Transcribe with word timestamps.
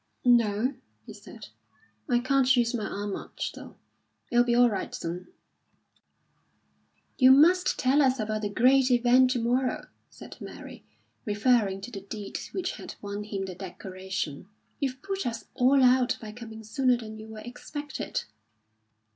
"No," 0.25 0.73
he 1.05 1.13
said, 1.13 1.49
"I 2.09 2.17
can't 2.17 2.57
use 2.57 2.73
my 2.73 2.85
arm 2.87 3.13
much, 3.13 3.51
though. 3.53 3.75
It'll 4.31 4.43
be 4.43 4.55
all 4.55 4.67
right 4.67 4.95
soon." 4.95 5.27
"You 7.19 7.29
must 7.31 7.77
tell 7.77 8.01
us 8.01 8.19
about 8.19 8.41
the 8.41 8.49
great 8.49 8.89
event 8.89 9.29
to 9.33 9.39
morrow," 9.39 9.89
said 10.09 10.41
Mary, 10.41 10.83
referring 11.23 11.81
to 11.81 11.91
the 11.91 12.01
deed 12.01 12.39
which 12.51 12.77
had 12.77 12.95
won 12.99 13.25
him 13.25 13.45
the 13.45 13.53
decoration. 13.53 14.49
"You've 14.79 15.03
put 15.03 15.27
us 15.27 15.45
all 15.53 15.83
out 15.83 16.17
by 16.19 16.31
coming 16.31 16.63
sooner 16.63 16.97
than 16.97 17.19
you 17.19 17.27
were 17.27 17.37
expected." 17.37 18.23